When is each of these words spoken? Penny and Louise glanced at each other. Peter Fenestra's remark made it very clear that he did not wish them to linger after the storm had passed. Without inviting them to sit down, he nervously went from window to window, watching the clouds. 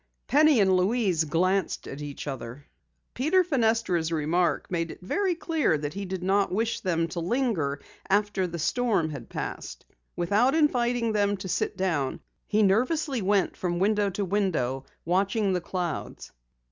Penny 0.25 0.59
and 0.59 0.75
Louise 0.75 1.25
glanced 1.25 1.87
at 1.87 2.01
each 2.01 2.25
other. 2.25 2.65
Peter 3.13 3.43
Fenestra's 3.43 4.11
remark 4.11 4.71
made 4.71 4.89
it 4.89 4.99
very 4.99 5.35
clear 5.35 5.77
that 5.77 5.93
he 5.93 6.05
did 6.05 6.23
not 6.23 6.51
wish 6.51 6.79
them 6.79 7.07
to 7.09 7.19
linger 7.19 7.79
after 8.09 8.47
the 8.47 8.57
storm 8.57 9.11
had 9.11 9.29
passed. 9.29 9.85
Without 10.15 10.55
inviting 10.55 11.11
them 11.11 11.37
to 11.37 11.47
sit 11.47 11.77
down, 11.77 12.19
he 12.47 12.63
nervously 12.63 13.21
went 13.21 13.55
from 13.55 13.77
window 13.77 14.09
to 14.09 14.25
window, 14.25 14.85
watching 15.05 15.53
the 15.53 15.61
clouds. 15.61 16.31